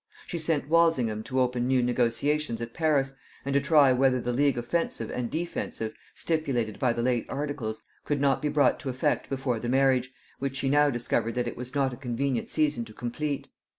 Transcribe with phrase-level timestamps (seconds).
[0.25, 3.13] She sent Walsingham to open new negotiations at Paris,
[3.45, 8.19] and to try whether the league offensive and defensive, stipulated by the late articles, could
[8.19, 11.75] not be brought to effect before the marriage, which she now discovered that it was
[11.75, 13.49] not a convenient season to complete.